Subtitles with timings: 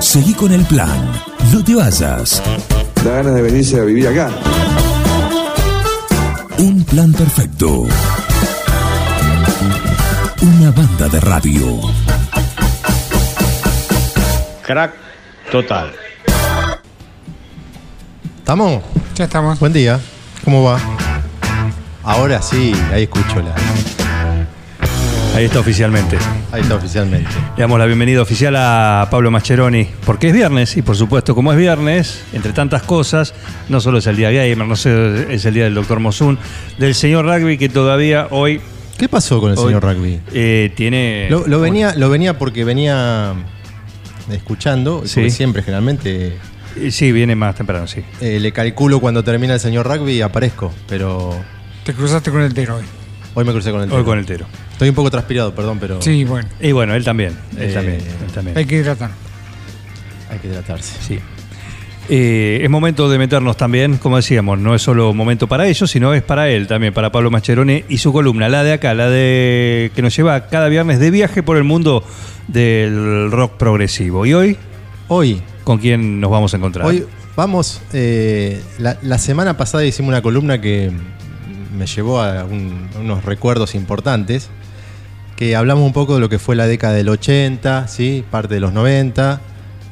[0.00, 1.12] Seguí con el plan.
[1.52, 2.42] No te vayas.
[3.04, 4.30] Da ganas de venirse a vivir acá.
[6.58, 7.86] Un plan perfecto.
[10.40, 11.80] Una banda de radio.
[14.66, 14.94] Crack
[15.50, 15.92] total.
[18.38, 18.82] ¿Estamos?
[19.14, 19.58] Ya estamos.
[19.58, 20.00] Buen día.
[20.44, 20.80] ¿Cómo va?
[22.04, 23.54] Ahora sí, ahí escucho la.
[25.38, 26.18] Ahí está oficialmente.
[26.50, 27.30] Ahí está oficialmente.
[27.56, 31.52] Le damos la bienvenida oficial a Pablo Mascheroni, porque es viernes, y por supuesto, como
[31.52, 33.34] es viernes, entre tantas cosas,
[33.68, 36.40] no solo es el día gamer, no sé, es el día del doctor Mosun,
[36.78, 38.60] del señor rugby que todavía hoy
[38.98, 40.18] ¿Qué pasó con el Hoy- señor Rugby?
[40.34, 41.28] eh, tiene.
[41.30, 43.32] Lo, lo venía, lo venía porque venía
[44.32, 45.14] escuchando, Sí.
[45.20, 46.36] porque siempre generalmente
[46.90, 48.02] Sí, viene más temprano, sí.
[48.20, 51.32] eh, le calculo cuando termina el señor Rugby y aparezco, pero
[51.84, 52.84] Te cruzaste con el Tero hoy.
[53.34, 54.04] Hoy me crucé con el Hoy Tero.
[54.04, 54.46] con el Tero.
[54.72, 56.48] Estoy un poco transpirado, perdón, pero Sí, bueno.
[56.60, 57.32] Y bueno, él también.
[57.56, 57.96] Él Eh, también.
[58.00, 58.58] Él también.
[58.58, 59.10] Hay que hidratar.
[60.30, 60.94] hay que hidratarse.
[61.00, 61.18] Sí.
[62.10, 66.14] Eh, es momento de meternos también, como decíamos, no es solo momento para ellos, sino
[66.14, 69.90] es para él también, para Pablo Mascheroni y su columna, la de acá, la de
[69.94, 72.02] que nos lleva cada viernes de viaje por el mundo
[72.46, 74.24] del rock progresivo.
[74.24, 74.56] Y hoy,
[75.08, 76.86] Hoy, ¿con quién nos vamos a encontrar?
[76.86, 77.04] hoy
[77.36, 80.90] vamos, eh, la, la semana pasada hicimos una columna que
[81.78, 84.50] me llevó a un- unos recuerdos importantes,
[85.36, 88.24] que hablamos un poco de lo que fue la década del 80, ¿sí?
[88.30, 89.40] parte de los 90,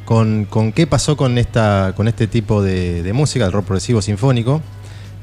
[0.04, 4.02] con, con qué pasó con, esta, con este tipo de, de música, el rock progresivo
[4.02, 4.60] sinfónico,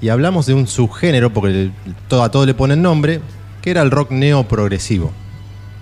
[0.01, 1.71] y hablamos de un subgénero, porque
[2.07, 3.19] todo, a todo le ponen nombre,
[3.61, 5.11] que era el rock neoprogresivo.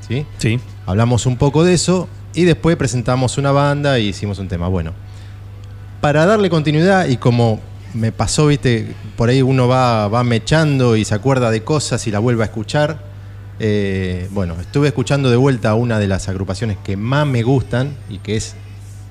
[0.08, 0.26] ¿sí?
[0.38, 0.60] Sí.
[0.86, 4.68] Hablamos un poco de eso y después presentamos una banda y hicimos un tema.
[4.68, 4.94] Bueno,
[6.02, 7.60] para darle continuidad y como
[7.94, 12.11] me pasó, viste, por ahí uno va, va mechando y se acuerda de cosas y
[12.11, 13.09] la vuelve a escuchar.
[13.59, 18.17] eh, bueno, estuve escuchando de vuelta una de las agrupaciones que más me gustan y
[18.17, 18.56] que es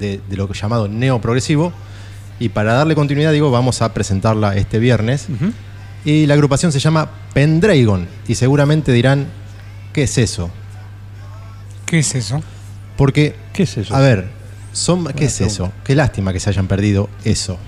[0.00, 1.72] de, de lo que llamado neoprogresivo.
[2.40, 5.28] Y para darle continuidad, digo, vamos a presentarla este viernes.
[6.04, 8.08] Y la agrupación se llama Pendragon.
[8.26, 9.26] Y seguramente dirán,
[9.92, 10.50] ¿qué es eso?
[11.84, 12.42] ¿Qué es eso?
[12.96, 13.94] Porque, ¿Qué es eso?
[13.94, 14.30] a ver,
[14.72, 15.70] son, ¿qué es eso?
[15.84, 17.58] Qué lástima que se hayan perdido eso.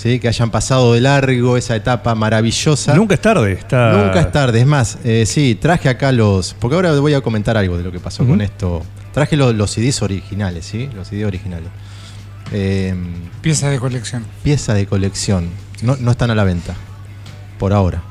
[0.00, 0.18] ¿Sí?
[0.18, 2.94] Que hayan pasado de largo esa etapa maravillosa.
[2.94, 3.52] Nunca es tarde.
[3.52, 3.92] Está...
[3.92, 4.60] Nunca es tarde.
[4.60, 6.54] Es más, eh, sí, traje acá los.
[6.58, 8.82] Porque ahora voy a comentar algo de lo que pasó con esto.
[9.12, 10.88] Traje los, los CDs originales, ¿sí?
[10.94, 11.68] Los CDs originales.
[12.52, 12.94] Eh,
[13.42, 14.24] Pieza de colección.
[14.42, 15.48] pieza de colección.
[15.82, 16.74] No, no están a la venta.
[17.58, 18.02] Por ahora.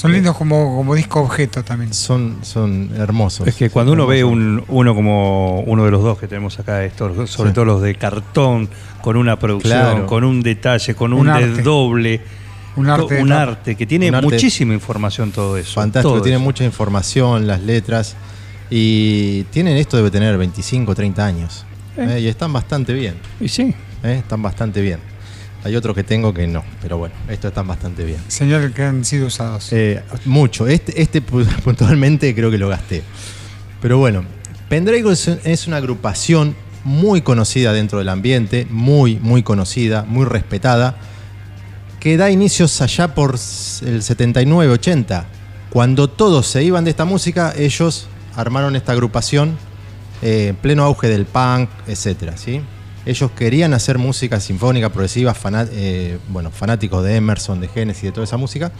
[0.00, 1.92] Son lindos como, como disco objeto también.
[1.92, 3.46] Son, son hermosos.
[3.46, 6.84] Es que cuando uno ve un, uno como uno de los dos que tenemos acá,
[6.84, 7.54] estos, sobre Sí.
[7.54, 8.68] todo los de cartón,
[9.02, 10.06] con una producción, Claro.
[10.06, 11.62] con un detalle, con un, Un arte.
[11.62, 12.20] doble,
[12.76, 15.74] Un arte un arte que tiene arte- muchísima información todo eso.
[15.74, 16.44] Fantástico, todo tiene eso.
[16.44, 18.16] mucha información, las letras.
[18.70, 21.66] Y tienen esto, debe tener 25, 30 años.
[21.96, 22.06] Eh.
[22.16, 22.20] ¿eh?
[22.20, 23.16] Y están bastante bien.
[23.40, 23.74] Y sí,
[24.04, 24.16] ¿eh?
[24.18, 25.00] Están bastante bien.
[25.62, 28.18] Hay otros que tengo que no, pero bueno, estos están bastante bien.
[28.28, 29.72] Señores que han sido usados.
[29.72, 30.66] Eh, mucho.
[30.66, 33.02] Este, este pu- puntualmente creo que lo gasté.
[33.82, 34.24] Pero bueno,
[34.68, 35.12] Pendragon
[35.44, 36.54] es, una agrupación
[36.84, 40.96] muy conocida dentro del ambiente, muy, muy conocida, muy respetada,
[41.98, 45.24] que da inicios allá por el 79-80.
[45.68, 49.58] Cuando todos se iban de esta música, ellos armaron esta agrupación
[50.22, 52.32] eh, en pleno auge del punk, etc.
[52.36, 52.62] ¿sí?
[53.06, 55.34] Ellos querían hacer música sinfónica, progresiva,
[55.72, 58.72] eh, bueno, fanáticos de Emerson, de Genesis, de toda esa música,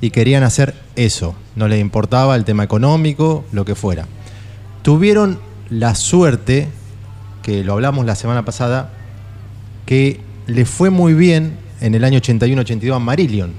[0.00, 1.34] y querían hacer eso.
[1.54, 4.06] No les importaba el tema económico, lo que fuera.
[4.82, 5.38] Tuvieron
[5.70, 6.68] la suerte,
[7.42, 8.90] que lo hablamos la semana pasada,
[9.86, 13.52] que le fue muy bien en el año 81-82 a Marillion,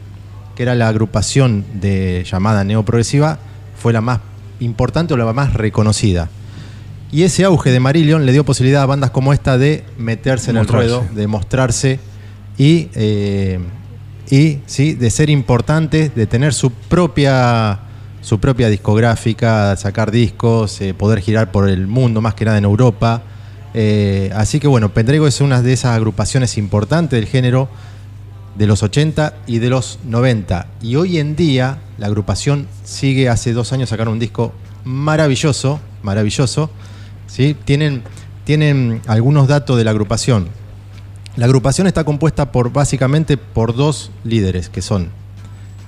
[0.55, 3.39] que era la agrupación de llamada neoprogresiva,
[3.77, 4.19] fue la más
[4.59, 6.29] importante o la más reconocida.
[7.13, 10.57] Y ese auge de Marillion le dio posibilidad a bandas como esta de meterse en
[10.57, 11.99] el ruedo, de mostrarse
[12.57, 13.59] y, eh,
[14.31, 17.81] y sí, de ser importantes, de tener su propia,
[18.21, 22.63] su propia discográfica, sacar discos, eh, poder girar por el mundo, más que nada en
[22.63, 23.21] Europa.
[23.75, 27.69] Eh, así que bueno, Pendrego es una de esas agrupaciones importantes del género
[28.57, 30.65] de los 80 y de los 90.
[30.81, 34.51] Y hoy en día la agrupación sigue, hace dos años sacaron un disco
[34.83, 36.71] maravilloso, maravilloso.
[37.33, 37.57] ¿Sí?
[37.65, 38.03] Tienen,
[38.43, 40.49] tienen algunos datos de la agrupación.
[41.35, 45.09] La agrupación está compuesta por básicamente por dos líderes, que son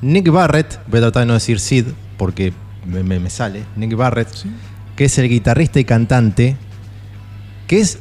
[0.01, 1.85] Nick Barrett, voy a tratar de no decir Sid,
[2.17, 2.51] porque
[2.85, 4.27] me, me- me sale, Nick Barrett,
[4.95, 6.57] que es el guitarrista y cantante,
[7.67, 7.99] que es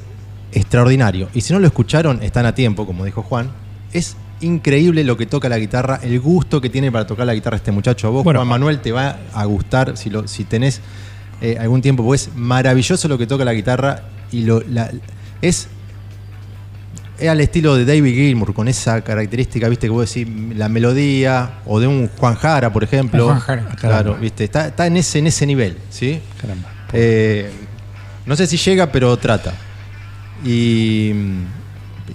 [0.52, 1.29] extraordinario.
[1.35, 3.50] Y si no lo escucharon, están a tiempo, como dijo Juan.
[3.93, 7.56] Es increíble lo que toca la guitarra, el gusto que tiene para tocar la guitarra
[7.56, 8.06] este muchacho.
[8.06, 8.38] A vos, Bueno.
[8.40, 10.81] Juan Manuel, te va a gustar si, lo, si tenés
[11.41, 14.03] eh, algún tiempo, porque es maravilloso lo que toca la guitarra
[14.33, 14.91] y lo, la-
[15.43, 15.69] es
[17.19, 20.27] es al estilo de David Gilmour, con esa característica, viste, que vos decís,
[20.57, 23.27] la melodía, o de un Juan Jara, por ejemplo.
[23.27, 23.69] Juan Jara.
[23.79, 26.21] Claro, viste, está, está en, ese, en ese nivel, ¿sí?
[26.41, 26.69] Caramba.
[26.93, 27.51] Eh,
[28.27, 29.55] no sé si llega, pero trata.
[30.45, 31.13] Y,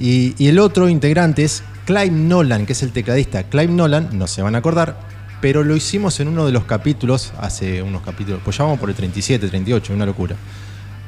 [0.01, 3.43] y- y el otro integrante es Clive Nolan, que es el tecladista.
[3.43, 4.99] Clive Nolan, no se van a acordar,
[5.41, 8.89] pero lo hicimos en uno de los capítulos, hace unos capítulos, pues ya vamos por
[8.89, 10.35] el 37, 38, una locura.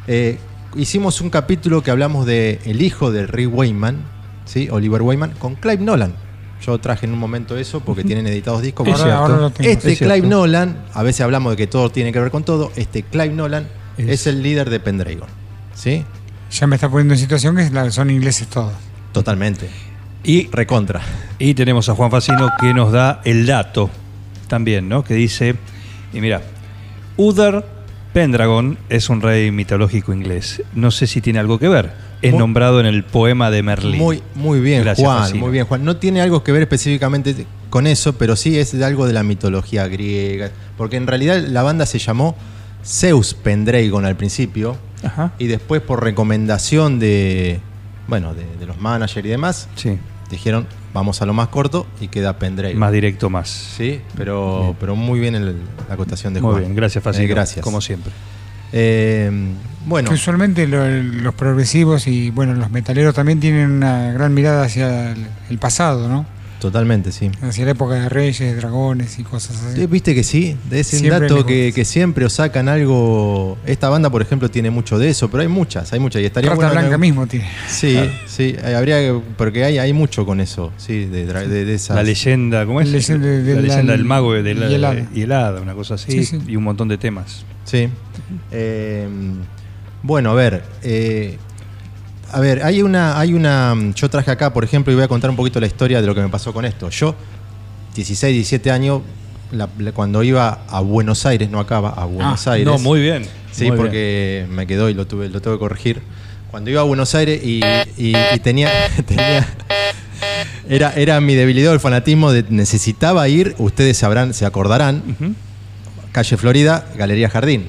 [0.08, 0.38] Eh,
[0.76, 3.98] hicimos un capítulo que hablamos de el hijo de Rick Wayman,
[4.46, 4.68] ¿sí?
[4.72, 6.14] Oliver Wayman, con Clive Nolan.
[6.66, 8.88] Yo traje en un momento eso porque tienen editados discos.
[8.88, 9.22] Es Ahora, cierto.
[9.24, 9.70] ahora lo tengo.
[9.70, 9.98] Este Es.
[10.00, 13.34] Clive Nolan, a veces hablamos de que todo tiene que ver con todo, este Clive
[13.34, 13.68] Nolan
[13.98, 15.28] es, Es- el líder de Pendragon.
[15.74, 16.06] ¿Sí?
[16.52, 18.74] Ya me está poniendo en situación que son ingleses todos.
[19.12, 19.70] Totalmente.
[20.24, 21.02] Y, Recontra.
[21.40, 23.90] y tenemos a Juan Facino que nos da el dato
[24.52, 25.04] también, ¿no?
[25.04, 25.56] Que dice,
[26.14, 26.42] y mira,
[27.18, 27.66] Uther
[28.14, 30.62] Pendragon es un rey mitológico inglés.
[30.76, 31.94] No sé si tiene algo que ver.
[32.22, 33.98] Es Muy- nombrado en el poema de Merlín.
[33.98, 35.40] Muy, muy bien, Gracias, Juan.
[35.40, 35.86] Muy bien, Juan.
[35.86, 39.24] No tiene algo que ver específicamente con eso, pero sí es de algo de la
[39.24, 40.52] mitología griega.
[40.78, 42.36] Porque en realidad la banda se llamó
[42.84, 44.76] Zeus Pendragon al principio.
[45.04, 45.32] Ajá.
[45.40, 47.62] Y después, por recomendación de.
[48.08, 49.98] Bueno, de, de los managers y demás, Sí,
[50.30, 52.78] dijeron, vamos a lo más corto y queda Pendragon.
[52.78, 53.50] más directo, más.
[53.50, 55.56] Sí, pero, pero muy bien el-
[55.88, 56.64] la acotación de Muy Juan.
[56.64, 57.06] bien, gracias.
[57.18, 57.64] Eh, gracias.
[57.64, 58.12] Como siempre.
[58.74, 59.30] Eh,
[59.86, 65.12] bueno, usualmente lo- los progresivos y bueno, los metaleros también tienen una gran mirada hacia
[65.12, 66.26] el, el pasado, ¿no?
[66.62, 67.30] Totalmente, sí.
[67.42, 69.82] Hacia la época de reyes, dragones y cosas así.
[69.82, 73.58] Sí, Viste que sí, de ese Siempre dato que, que siempre os sacan algo.
[73.66, 76.22] Esta banda, por ejemplo, tiene mucho de eso, pero hay muchas, hay muchas.
[76.22, 77.50] Y estaría Rata bueno Blanca en- mismo tiene.
[77.68, 77.98] Sí,
[78.28, 81.96] sí, eh, habría que- porque hay, hay mucho con eso, sí, de, de, de esas.
[81.98, 82.88] La leyenda, ¿cómo es?
[82.88, 85.08] La leyenda la del- leyenda del mago de la, y el hada.
[85.14, 86.40] y el hada, una cosa así, Sí, sí.
[86.48, 87.44] y un montón de temas.
[87.66, 87.90] Sí.
[88.52, 89.08] Eh,
[90.04, 90.64] bueno, a ver.
[90.84, 91.38] eh,
[92.34, 93.76] a ver, hay una, hay una.
[93.96, 96.16] Yo traje acá, por ejemplo, y voy a contar un poquito la historia de lo
[96.16, 96.90] que me pasó con esto.
[96.90, 97.16] Yo,
[97.96, 99.02] 16, 17 años,
[99.52, 102.66] la- la- cuando iba a Buenos Aires, no acaba, a Buenos Ah, Aires.
[102.68, 103.24] No, muy bien.
[103.52, 103.78] Sí, muy bien.
[103.78, 106.02] porque me quedó y lo tuve, lo tuve que corregir.
[106.50, 107.62] Cuando iba a Buenos Aires y,
[107.98, 108.70] y- y tenía,
[109.06, 109.48] tenía
[110.70, 115.36] era, era mi debilidad el fanatismo de necesitaba ir, ustedes sabrán, se acordarán,
[116.12, 117.68] calle Florida, Galería Jardín.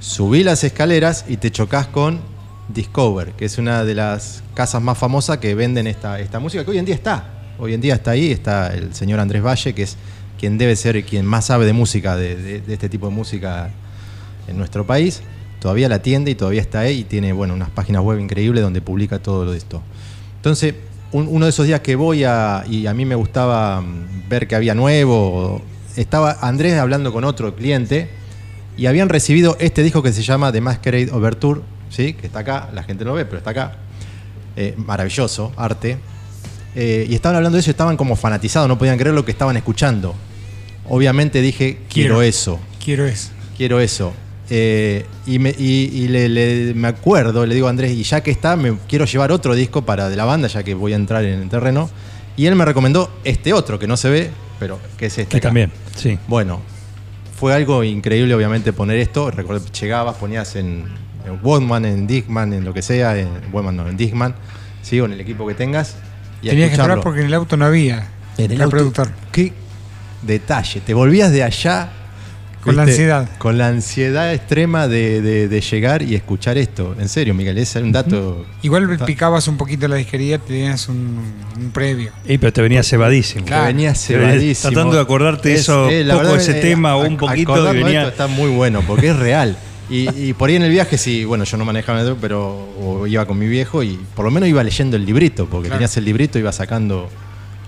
[0.00, 2.20] Subí las escaleras y te chocas con
[2.68, 6.70] Discover, que es una de las casas más famosas que venden esta, esta música, que
[6.70, 7.30] hoy en día está.
[7.58, 9.96] Hoy en día está ahí, está el señor Andrés Valle, que es
[10.38, 13.70] quien debe ser quien más sabe de música, de, este tipo de música
[14.48, 15.20] en nuestro país.
[15.60, 18.80] Todavía la atiende y todavía está ahí y tiene bueno, unas páginas web increíbles donde
[18.80, 19.82] publica todo lo de esto.
[20.36, 20.74] Entonces,
[21.12, 24.48] un- uno de esos días que voy a, y a mí me gustaba mm, ver
[24.48, 25.62] que había nuevo,
[25.96, 28.08] estaba Andrés hablando con otro cliente
[28.76, 31.60] y habían recibido este disco que se llama The Masquerade Overture,
[31.94, 32.14] ¿sí?
[32.14, 33.76] que está acá, la gente no lo ve, pero está acá.
[34.56, 35.98] Eh, maravilloso, arte.
[36.76, 39.30] Eh, y estaban hablando de eso y estaban como fanatizados, no podían creer lo que
[39.30, 40.14] estaban escuchando.
[40.88, 42.22] Obviamente dije, quiero, Quiero.
[42.22, 43.30] eso, Quiero eso.
[43.56, 44.12] quiero eso.
[44.50, 48.22] Eh, y me, y- y le, le- me acuerdo, le digo a Andrés, y ya
[48.22, 50.96] que está, me quiero llevar otro disco para de la banda, ya que voy a
[50.96, 51.88] entrar en el terreno.
[52.36, 55.30] Y él me recomendó este otro, que no se ve, pero que es este.
[55.30, 55.48] Que acá.
[55.48, 56.18] también, sí.
[56.28, 56.60] Bueno,
[57.38, 59.30] fue algo increíble, obviamente, poner esto.
[59.30, 60.84] Recuerdo, llegabas, ponías en,
[61.24, 64.34] en Walkman, en Discman, en lo que sea, en Walkman no, en Discman,
[64.82, 65.00] ¿sí?
[65.00, 65.96] o en el equipo que tengas.
[66.42, 69.06] Y Tenías que esperar porque en el auto no había En el reproductor.
[69.08, 69.52] auto, Qué
[70.22, 70.80] detalle.
[70.80, 71.90] Te volvías de allá.
[72.62, 73.28] Con la ansiedad.
[73.36, 76.96] Con la ansiedad extrema de, de- de llegar y escuchar esto.
[76.98, 78.46] En serio, Miguel, es un dato.
[78.62, 81.20] Igual picabas un poquito la disquería, tenías un,
[81.58, 82.12] un previo.
[82.26, 83.44] Y pero te venía cebadísimo.
[83.44, 83.64] Claro.
[83.66, 84.72] Te venía cebadísimo.
[84.72, 87.76] Tratando de acordarte eso, la poco verdad, ese eh, tema o un ac- poquito y
[87.82, 88.00] venía.
[88.00, 89.58] esto está muy bueno porque es real.
[89.90, 93.06] Y, y por ahí en el viaje, sí, bueno, yo no manejaba metro, pero o
[93.06, 95.78] iba con mi viejo y por lo menos iba leyendo el librito, porque Claro.
[95.78, 97.10] tenías el librito y iba sacando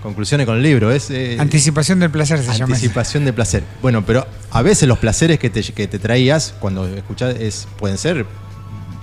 [0.01, 0.91] conclusiones con el libro.
[0.91, 2.73] Es, eh, Anticipación del placer se llama.
[2.73, 3.63] Anticipación de placer.
[3.81, 7.97] Bueno, pero a veces los placeres que te, que te traías cuando escuchás es, pueden
[7.99, 8.25] ser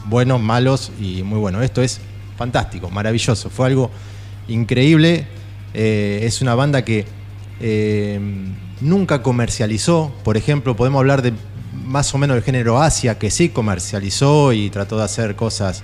[0.07, 1.63] buenos, malos y muy buenos.
[1.63, 2.01] Esto es
[2.37, 3.49] fantástico, maravilloso.
[3.49, 3.91] Fue algo
[4.49, 5.27] increíble.
[5.73, 7.05] Eh, es una banda que
[7.61, 8.19] eh,
[8.81, 10.13] nunca comercializó.
[10.25, 11.33] Por ejemplo, podemos hablar de
[11.87, 15.83] más o menos del género Asia, que sí comercializó y trató de hacer cosas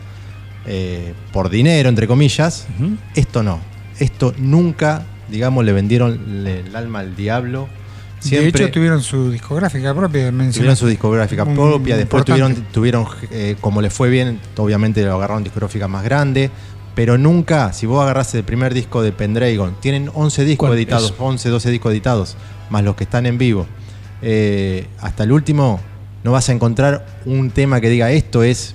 [0.67, 2.67] eh, por dinero, entre comillas.
[3.15, 3.61] Esto no.
[3.99, 7.69] Esto nunca, digamos, le vendieron le- el alma al diablo.
[8.19, 10.31] Siempre De hecho, tuvieron su discográfica propia.
[10.31, 11.97] tuvieron su discográfica Un- propia.
[11.97, 12.75] Después tuvieron, importante.
[12.75, 16.51] tuvieron eh, como le fue bien, obviamente lo agarraron discográfica más grande.
[16.95, 21.25] Pero nunca, si vos agarrás el primer disco de Pendragon, tienen 11 discos editados, Eso.
[21.25, 22.37] 11, 12 discos editados,
[22.69, 23.67] más los que están en vivo.
[24.23, 25.81] Eh, hasta el último
[26.25, 28.75] no vas a encontrar un tema que diga esto es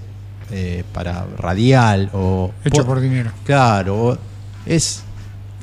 [0.51, 3.31] eh, para radial o Hecho por dinero.
[3.45, 4.17] Claro,
[4.65, 5.03] es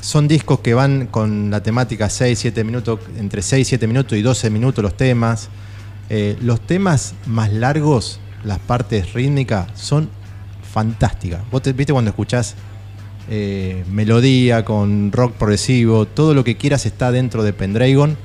[0.00, 4.22] son discos que van con la temática 6, 7 minutos, entre 6, 7 minutos y
[4.22, 5.48] 12 minutos los temas.
[6.10, 10.10] Eh, los temas más largos, las partes rítmicas, son
[10.72, 11.40] fantásticas.
[11.50, 12.54] Vos te- viste cuando escuchás
[13.30, 18.16] eh, melodía con rock progresivo, todo lo que quieras está dentro de Pendragon.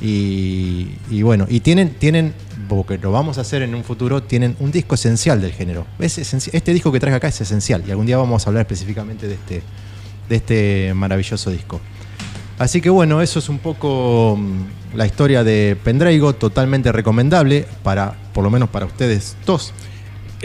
[0.00, 2.32] Y, y bueno, y tienen, tienen,
[2.68, 5.86] porque lo vamos a hacer en un futuro, tienen un disco esencial del género.
[5.98, 8.62] Es esenci- este disco que traje acá es esencial y algún día vamos a hablar
[8.62, 9.62] específicamente de este,
[10.28, 11.80] de este maravilloso disco.
[12.58, 18.14] Así que bueno, eso es un poco mm, la historia de Pendrago, totalmente recomendable para,
[18.32, 19.72] por lo menos para ustedes dos.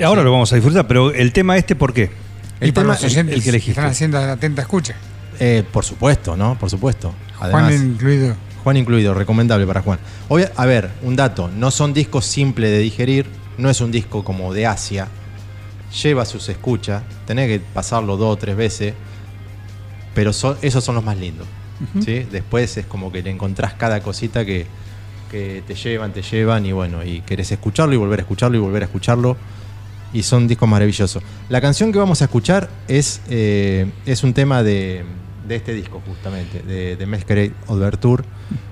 [0.03, 2.09] Ahora lo vamos a disfrutar, pero el tema este, ¿por qué?
[2.61, 3.71] El y tema- los el que elegiste.
[3.71, 4.95] están haciendo atenta escucha.
[5.39, 6.57] Eh, por supuesto, ¿no?
[6.57, 7.13] Por supuesto.
[7.37, 8.35] Juan Además, incluido.
[8.63, 9.99] Juan incluido, recomendable para Juan.
[10.29, 13.25] Obvia- a ver, un dato, no son discos simples de digerir,
[13.57, 15.07] no es un disco como de Asia,
[16.03, 18.93] lleva sus escuchas, tenés que pasarlo dos o tres veces,
[20.13, 21.47] pero son- esos son los más lindos.
[22.05, 22.27] ¿sí?
[22.31, 24.67] Después es como que le encontrás cada cosita que,
[25.31, 28.59] que te llevan, te llevan y bueno, y querés escucharlo y volver a escucharlo y
[28.59, 29.35] volver a escucharlo.
[30.13, 31.23] Y son discos maravillosos.
[31.49, 35.03] La canción que vamos a escuchar es, eh, es un tema de,
[35.47, 38.23] de este disco, justamente, de, de Masquerade Overture,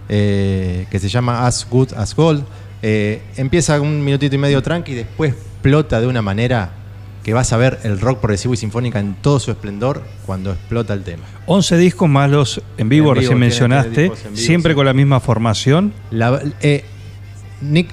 [0.09, 2.43] eh, que se llama As Good As Gold.
[2.81, 6.71] Eh, empieza un minutito y medio tranqui y después explota de una manera
[7.23, 10.93] que vas a ver el rock progresivo y sinfónica en todo su esplendor cuando explota
[10.93, 11.23] el tema.
[11.47, 14.75] 11 discos más los en vivo, En vivo, recién mencionaste, vivo, siempre sí.
[14.75, 15.93] con la misma formación.
[16.11, 16.41] La-
[17.61, 17.89] Nick,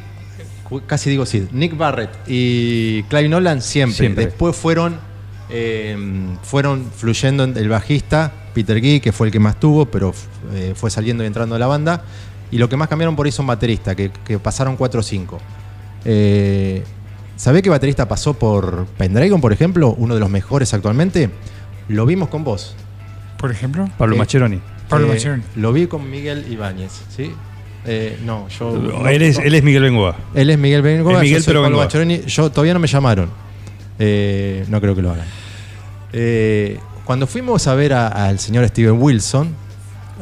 [0.86, 3.96] casi digo sí, Nick Barrett y Clive Nolan siempre.
[3.96, 4.24] Siempre.
[4.26, 4.98] Después fueron,
[5.50, 5.96] eh,
[6.42, 10.14] fueron fluyendo en- el bajista Peter Guy, que fue el que más tuvo, pero
[10.54, 12.04] eh, fue saliendo y entrando a la banda.
[12.50, 15.38] Y lo que más cambiaron por ahí son baterista, que, que pasaron 4 o 5.
[16.04, 16.82] Eh,
[17.36, 19.94] ¿Sabés qué baterista pasó por Pendragon, por ejemplo?
[19.98, 21.28] Uno de los mejores actualmente.
[21.88, 22.74] Lo vimos con vos.
[23.36, 24.60] Por ejemplo, Pablo Eh, Mascheroni.
[24.88, 25.42] Pablo Eh, Mascheroni.
[25.56, 27.32] Lo vi con Miguel Ibáñez, ¿sí?
[27.86, 28.72] Eh, no, yo.
[28.76, 30.16] no- él, es, él es Miguel Bengoa.
[30.34, 31.14] él es Miguel Bengoa.
[31.14, 32.26] Es Miguel, yo soy pero Pablo.
[32.26, 33.30] Yo todavía no me llamaron.
[33.98, 35.26] Eh, no creo que lo hagan.
[36.12, 39.54] Eh, cuando fuimos a ver al señor Steven Wilson,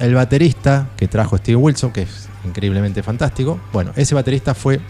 [0.00, 4.80] el baterista que trajo Steven Wilson, que es increíblemente fantástico, bueno, ese baterista fue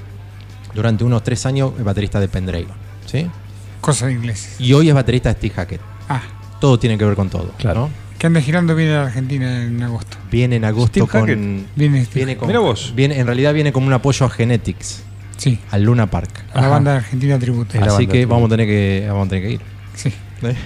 [0.74, 2.72] durante unos tres años el baterista de Pendragon,
[3.06, 3.28] ¿sí?
[3.80, 4.60] Cosa de ingleses.
[4.60, 5.80] Y hoy es baterista de Steve Hackett.
[6.08, 6.22] Ah,
[6.60, 7.80] Todo tiene que ver con todo, Claro.
[7.82, 8.03] ¿no?
[8.24, 10.16] Que anda girando viene a la Argentina en agosto.
[10.30, 11.66] Viene en agosto Steve con.
[11.76, 12.24] Viene, Steve.
[12.24, 12.94] Viene con, Mira vos.
[12.96, 15.02] Viene, en realidad viene como un apoyo a Genetics,
[15.36, 16.30] Sí, al Luna Park.
[16.52, 16.68] a la Ajá.
[16.70, 17.78] banda Argentina Tributo.
[17.82, 19.60] Así que vamos a tener que, vamos a tener que ir.
[19.94, 20.10] Sí.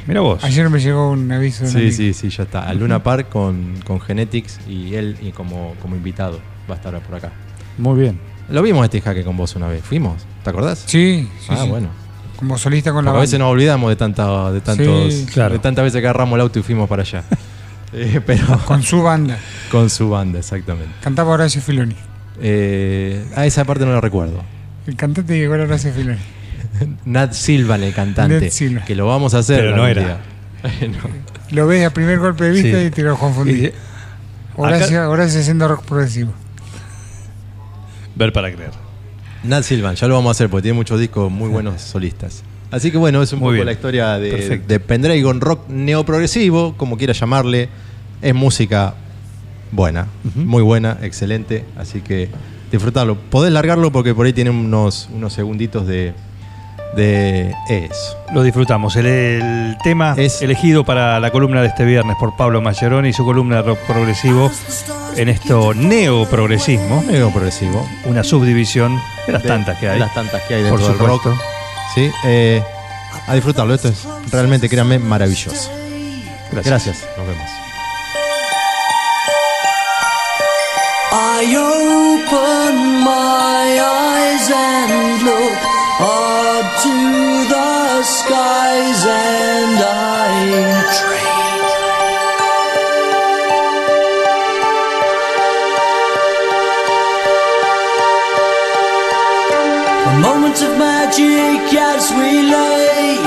[0.07, 0.45] Mira vos.
[0.45, 1.65] Ayer me llegó un aviso.
[1.65, 2.61] de Sí, sí, sí, ya está.
[2.61, 6.97] Al Luna Park con, con Genetics y él y como, como invitado va a estar
[7.01, 7.33] por acá.
[7.77, 8.21] Muy bien.
[8.51, 9.83] Lo vimos a este jaque con vos una vez.
[9.83, 10.25] ¿Fuimos?
[10.45, 10.85] ¿Te acordás?
[10.87, 11.69] Sí, sí, ah, sí.
[11.69, 11.89] bueno.
[12.39, 13.21] Como solista con la Porque a banda.
[13.23, 15.55] veces nos olvidamos de, tanta, de, tantos, Sí, claro.
[15.55, 17.25] de tantas veces que agarramos el auto y fuimos para allá.
[17.91, 19.39] Eh, pero Con su banda.
[19.71, 20.91] con su banda, exactamente.
[21.03, 21.97] Cantaba Horacio Filoni.
[22.39, 24.43] Eh, a esa parte no la recuerdo.
[24.87, 26.19] El cantante llegó a Horacio Filoni.
[27.07, 28.41] Nat Silvan, el cantante.
[28.43, 28.85] Nat Silva.
[28.85, 29.61] Que lo vamos a hacer.
[29.61, 30.19] Pero no era.
[30.83, 30.99] No.
[31.53, 32.85] Lo ves a primer golpe de vista Sí.
[32.89, 33.57] y te lo confundís.
[33.69, 33.73] Y-
[34.57, 36.33] Horacio, Horacio haciendo rock progresivo.
[38.17, 38.73] Ver para creer.
[39.45, 42.43] Nat Silvan, ya lo vamos a hacer porque tiene muchos discos muy buenos solistas.
[42.71, 43.67] Así que bueno, es un Muy poco bien.
[43.67, 44.69] la historia de, Perfecto.
[44.69, 47.69] de Pendragon, rock neoprogresivo, como quiera llamarle.
[48.21, 48.95] Es música
[49.73, 51.65] buena, muy buena, excelente.
[51.77, 52.29] Así que
[52.71, 53.17] disfrutarlo.
[53.17, 56.13] Podés largarlo porque por ahí tiene unos, unos segunditos de,
[56.95, 58.17] de eso.
[58.33, 58.97] Lo disfrutamos.
[58.97, 63.13] El, el tema Es- elegido para la columna de este viernes por Pablo Mascheroni y
[63.13, 64.51] su columna de rock progresivo
[65.17, 67.87] en esto neoprogresismo, Neoprogresivo.
[68.07, 69.99] una subdivisión de las De- tantas que de hay.
[69.99, 71.23] las tantas que hay Por dentro del rock.
[71.23, 71.45] supuesto.
[71.95, 72.63] Sí, eh,
[73.27, 73.75] a disfrutarlo.
[73.75, 75.71] Esto es realmente, créanme, maravilloso.
[76.53, 77.07] Gracias.
[77.17, 77.51] Nos vemos.
[81.11, 85.78] I open my eyes and look
[88.09, 90.29] skies and I.
[100.07, 103.19] A moment of magic as we lay.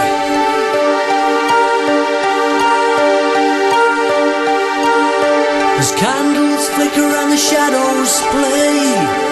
[5.77, 9.30] As candles flicker and the shadows play.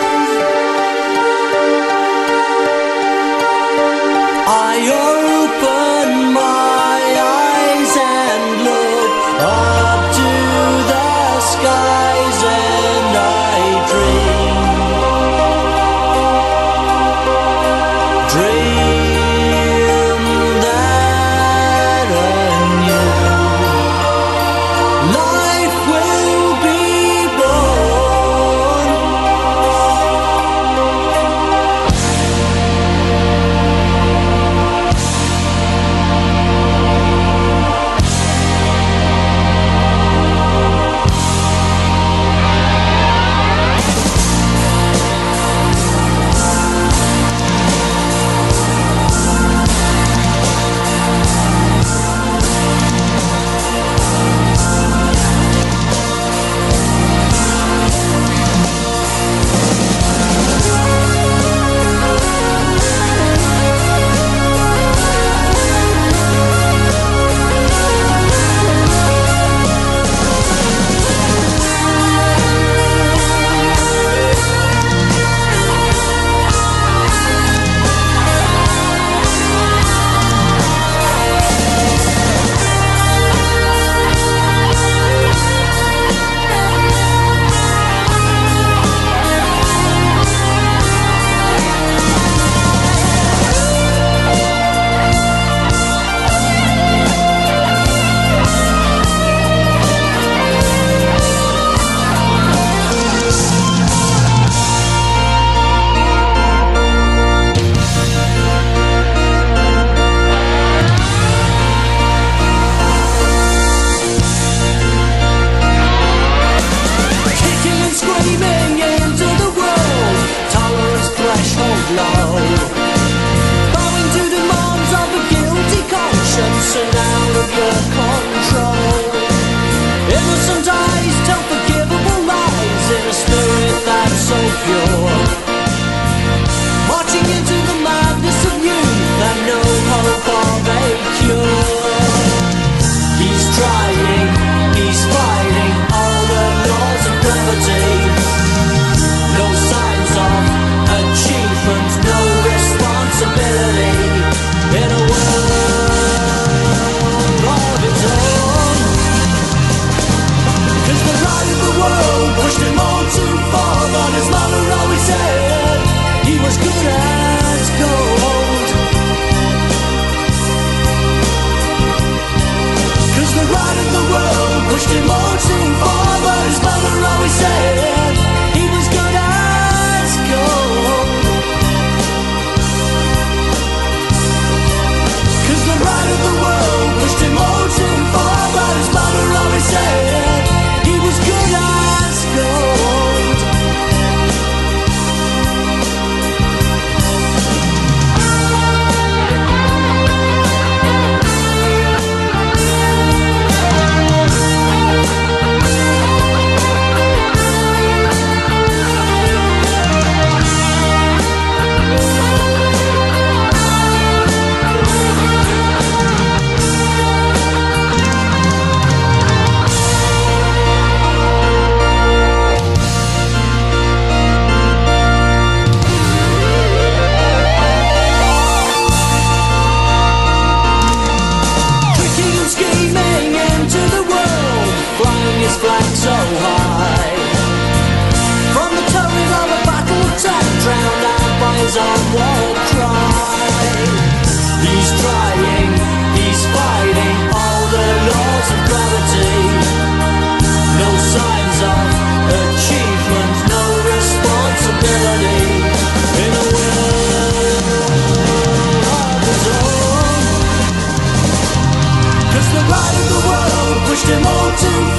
[264.00, 264.99] Christen Morton.